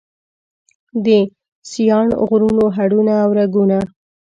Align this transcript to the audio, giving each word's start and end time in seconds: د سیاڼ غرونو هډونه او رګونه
د 1.05 1.07
سیاڼ 1.69 2.07
غرونو 2.27 2.65
هډونه 2.75 3.13
او 3.23 3.29
رګونه 3.39 3.79